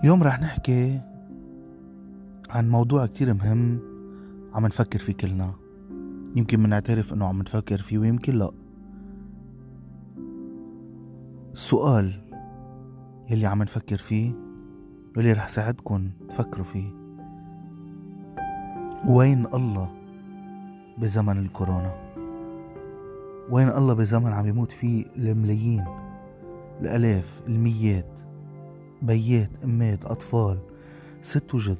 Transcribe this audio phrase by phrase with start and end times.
[0.00, 1.00] اليوم رح نحكي
[2.50, 3.78] عن موضوع كتير مهم
[4.54, 5.52] عم نفكر فيه كلنا.
[6.36, 8.50] يمكن منعترف إنه عم نفكر فيه ويمكن لا.
[11.52, 12.20] السؤال
[13.30, 14.32] يلي عم نفكر فيه
[15.16, 16.90] واللي رح ساعدكن تفكروا فيه.
[19.08, 19.90] وين الله
[20.98, 21.94] بزمن الكورونا؟
[23.50, 25.84] وين الله بزمن عم يموت فيه الملايين
[26.80, 28.27] الآلاف الميات؟
[29.02, 30.58] بيات أمات أطفال
[31.22, 31.78] ست وجد.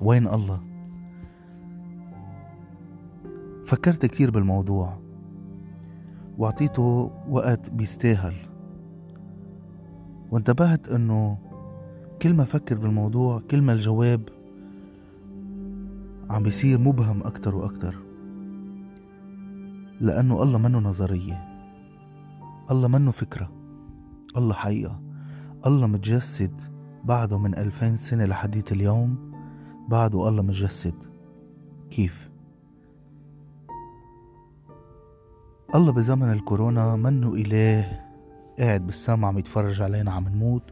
[0.00, 0.60] وين الله؟
[3.66, 4.98] فكرت كتير بالموضوع.
[6.38, 8.34] وأعطيته وقت بيستاهل.
[10.30, 11.38] وانتبهت إنه
[12.22, 14.28] كل ما فكر بالموضوع كل ما الجواب
[16.30, 17.94] عم بيصير مبهم أكتر وأكتر.
[20.00, 21.48] لأنه الله منه نظرية.
[22.70, 23.50] الله منه فكرة.
[24.36, 25.07] الله حقيقة.
[25.66, 26.60] الله متجسد
[27.04, 29.32] بعده من ألفين سنة لحديت اليوم
[29.88, 30.94] بعده الله متجسد.
[31.90, 32.30] كيف؟
[35.74, 38.00] الله بزمن الكورونا منه إله
[38.58, 40.62] قاعد بالسما عم يتفرج علينا عم نموت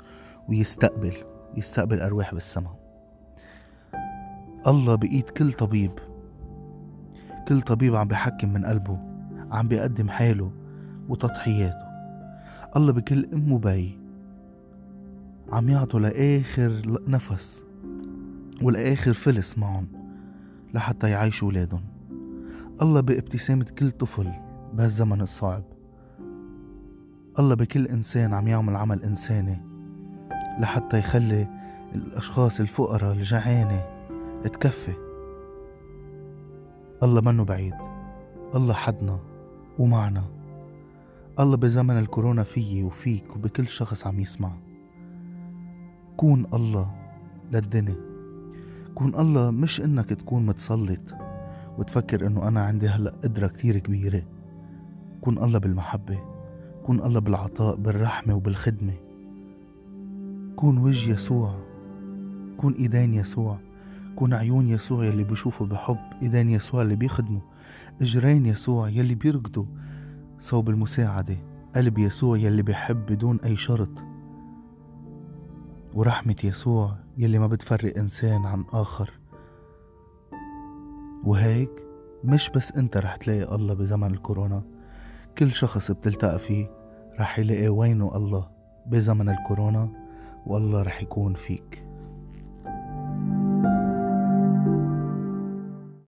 [0.49, 1.15] ويستقبل
[1.57, 2.75] يستقبل أرواح بالسما.
[4.67, 5.93] الله بإيد كل طبيب
[7.49, 8.99] كل طبيب عم بحكم من قلبه
[9.51, 10.51] عم بيقدم حاله
[11.09, 11.87] وتضحياته.
[12.77, 14.06] الله بكل أم وبي
[15.53, 17.65] عم يعطوا لآخر نفس
[18.63, 19.87] ولآخر فلس معهم
[20.75, 21.81] لحتى يعيشوا ولادهم
[22.83, 24.33] الله بابتسامة كل طفل
[24.75, 25.63] بهالزمن الصعب.
[27.39, 29.61] الله بكل إنسان عم يعمل عمل إنساني
[30.61, 31.49] لحتى يخلي
[31.97, 33.85] الأشخاص الفقراء الجعانة
[34.43, 34.93] تكفي.
[37.03, 37.75] الله منه بعيد.
[38.55, 39.19] الله حدنا
[39.79, 40.25] ومعنا.
[41.41, 44.66] الله بزمن الكورونا فيي وفيك وبكل شخص عم يسمع.
[46.17, 46.91] كون الله
[47.53, 47.97] للدنيا.
[48.95, 51.15] كون الله مش إنك تكون متسلط
[51.79, 54.23] وتفكر إنه أنا عندي هلأ قدرة كتير كبيرة.
[55.21, 56.19] كون الله بالمحبة
[56.87, 58.95] كون الله بالعطاء بالرحمة وبالخدمة.
[60.57, 61.55] كون وجه يسوع
[62.57, 63.59] كون إيدين يسوع
[64.17, 67.41] كون عيون يسوع يلي بيشوفوا بحب إيدين يسوع اللي بيخدموا
[68.01, 69.65] إجرين يسوع يلي بيركضوا
[70.39, 71.37] صوب المساعدة
[71.77, 74.16] قلب يسوع يلي بيحب بدون أي شرط.
[75.97, 79.11] ورحمة يسوع يلي ما بتفرق إنسان عن آخر.
[81.25, 81.71] وهيك
[82.25, 84.63] مش بس أنت رح تلاقي الله بزمن الكورونا
[85.39, 86.71] كل شخص بتلتقى فيه
[87.21, 88.49] رح يلاقي وينه الله
[88.87, 89.89] بزمن الكورونا
[90.47, 91.86] والله رح يكون فيك.